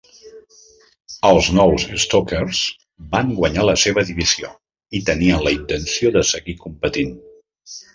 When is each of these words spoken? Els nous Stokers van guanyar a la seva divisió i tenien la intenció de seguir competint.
Els 1.31 1.49
nous 1.59 1.85
Stokers 2.05 2.63
van 3.13 3.31
guanyar 3.43 3.63
a 3.67 3.69
la 3.73 3.77
seva 3.85 4.07
divisió 4.11 4.53
i 5.01 5.07
tenien 5.15 5.49
la 5.49 5.59
intenció 5.63 6.19
de 6.21 6.29
seguir 6.37 6.63
competint. 6.69 7.19